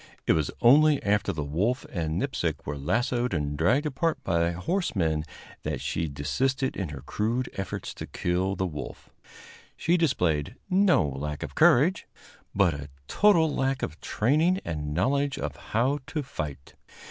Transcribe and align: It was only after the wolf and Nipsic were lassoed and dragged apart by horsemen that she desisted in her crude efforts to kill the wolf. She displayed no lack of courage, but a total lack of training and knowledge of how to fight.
It 0.25 0.33
was 0.33 0.49
only 0.61 0.97
after 1.03 1.31
the 1.31 1.43
wolf 1.43 1.85
and 1.91 2.17
Nipsic 2.19 2.65
were 2.65 2.75
lassoed 2.75 3.35
and 3.35 3.55
dragged 3.55 3.85
apart 3.85 4.17
by 4.23 4.49
horsemen 4.49 5.23
that 5.61 5.79
she 5.79 6.07
desisted 6.07 6.75
in 6.75 6.89
her 6.89 7.01
crude 7.01 7.51
efforts 7.53 7.93
to 7.93 8.07
kill 8.07 8.55
the 8.55 8.65
wolf. 8.65 9.11
She 9.77 9.97
displayed 9.97 10.55
no 10.71 11.07
lack 11.07 11.43
of 11.43 11.53
courage, 11.53 12.07
but 12.55 12.73
a 12.73 12.89
total 13.07 13.53
lack 13.55 13.83
of 13.83 14.01
training 14.01 14.59
and 14.65 14.91
knowledge 14.91 15.37
of 15.37 15.55
how 15.55 15.99
to 16.07 16.23
fight. 16.23 16.73